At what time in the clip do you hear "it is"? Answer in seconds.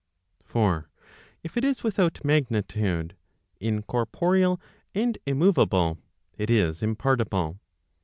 1.55-1.83, 6.39-6.81